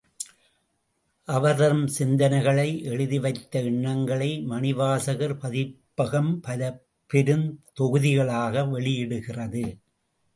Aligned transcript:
அவர்தம் 1.27 1.81
சிந்தனைகளை, 1.99 2.69
எழுதிவைத்த 2.91 3.51
எண்ணங்களை 3.51 4.29
மணிவாசகர் 4.49 5.35
பதிப்பகம் 5.39 6.39
பல 6.39 6.61
பெருந் 7.13 7.45
தொகுதிகளாக 7.79 8.63
வெளியிடுகிறது. 8.71 9.63